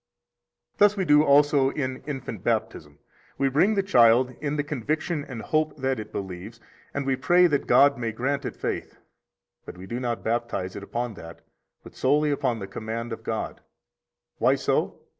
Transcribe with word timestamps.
57 0.79 0.79
Thus 0.79 0.97
we 0.97 1.05
do 1.05 1.23
also 1.23 1.69
in 1.69 1.97
infant 2.07 2.43
baptism. 2.43 2.97
We 3.37 3.49
bring 3.49 3.75
the 3.75 3.83
child 3.83 4.31
in 4.41 4.55
the 4.55 4.63
conviction 4.63 5.23
and 5.25 5.43
hope 5.43 5.77
that 5.77 5.99
it 5.99 6.11
believes, 6.11 6.59
and 6.91 7.05
we 7.05 7.15
pray 7.15 7.45
that 7.45 7.67
God 7.67 7.99
may 7.99 8.11
grant 8.11 8.43
it 8.43 8.55
faith; 8.55 8.97
but 9.63 9.77
we 9.77 9.85
do 9.85 9.99
not 9.99 10.23
baptize 10.23 10.75
it 10.75 10.81
upon 10.81 11.13
that, 11.21 11.41
but 11.83 11.93
solely 11.95 12.31
upon 12.31 12.57
the 12.57 12.65
command 12.65 13.13
of 13.13 13.21
God. 13.23 13.61
Why 14.39 14.55
so? 14.55 15.01